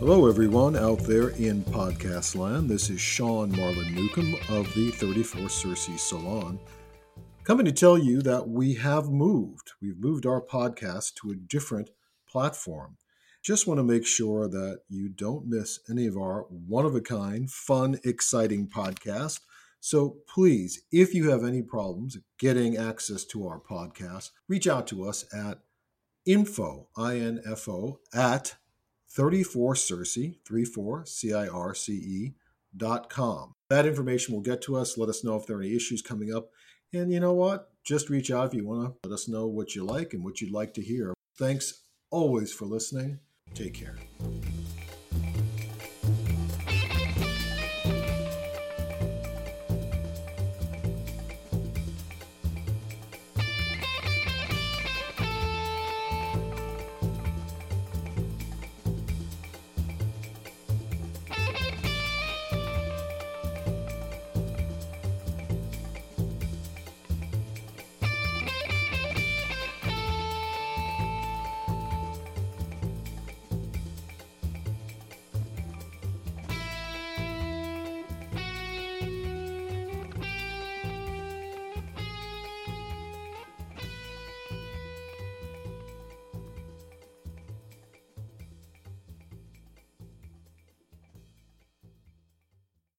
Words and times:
Hello, 0.00 0.26
everyone 0.26 0.76
out 0.76 1.00
there 1.00 1.28
in 1.28 1.62
podcast 1.62 2.34
land. 2.34 2.70
This 2.70 2.88
is 2.88 2.98
Sean 2.98 3.54
Marlin 3.54 3.94
Newcomb 3.94 4.34
of 4.48 4.72
the 4.74 4.90
34 4.92 5.50
Circe 5.50 5.90
Salon, 5.98 6.58
coming 7.44 7.66
to 7.66 7.72
tell 7.72 7.98
you 7.98 8.22
that 8.22 8.48
we 8.48 8.72
have 8.76 9.10
moved. 9.10 9.72
We've 9.82 9.98
moved 10.00 10.24
our 10.24 10.40
podcast 10.40 11.16
to 11.16 11.32
a 11.32 11.34
different 11.34 11.90
platform. 12.26 12.96
Just 13.42 13.66
want 13.66 13.76
to 13.76 13.84
make 13.84 14.06
sure 14.06 14.48
that 14.48 14.80
you 14.88 15.10
don't 15.10 15.46
miss 15.46 15.80
any 15.90 16.06
of 16.06 16.16
our 16.16 16.46
one 16.48 16.86
of 16.86 16.94
a 16.94 17.02
kind, 17.02 17.50
fun, 17.50 18.00
exciting 18.02 18.68
podcast. 18.68 19.40
So 19.80 20.16
please, 20.26 20.80
if 20.90 21.12
you 21.12 21.28
have 21.28 21.44
any 21.44 21.60
problems 21.60 22.16
getting 22.38 22.74
access 22.74 23.26
to 23.26 23.46
our 23.46 23.60
podcast, 23.60 24.30
reach 24.48 24.66
out 24.66 24.86
to 24.86 25.06
us 25.06 25.26
at 25.34 25.58
info, 26.24 26.88
I-N-F-O, 26.96 28.00
at 28.14 28.54
34 29.10 29.76
Circe, 29.76 30.18
34 30.48 31.06
C-I-R-C-E 31.06 32.34
dot 32.76 33.10
com. 33.10 33.52
That 33.68 33.86
information 33.86 34.34
will 34.34 34.42
get 34.42 34.62
to 34.62 34.76
us. 34.76 34.96
Let 34.96 35.08
us 35.08 35.24
know 35.24 35.36
if 35.36 35.46
there 35.46 35.56
are 35.56 35.62
any 35.62 35.74
issues 35.74 36.02
coming 36.02 36.34
up. 36.34 36.50
And 36.92 37.12
you 37.12 37.20
know 37.20 37.32
what? 37.32 37.70
Just 37.84 38.10
reach 38.10 38.30
out 38.30 38.46
if 38.46 38.54
you 38.54 38.66
want 38.66 38.94
to 39.02 39.08
let 39.08 39.14
us 39.14 39.28
know 39.28 39.46
what 39.46 39.74
you 39.74 39.84
like 39.84 40.12
and 40.12 40.24
what 40.24 40.40
you'd 40.40 40.52
like 40.52 40.74
to 40.74 40.82
hear. 40.82 41.14
Thanks 41.36 41.82
always 42.10 42.52
for 42.52 42.66
listening. 42.66 43.18
Take 43.54 43.74
care. 43.74 43.96